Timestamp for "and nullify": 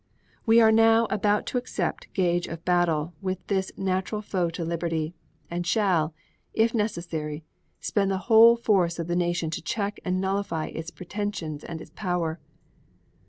10.03-10.69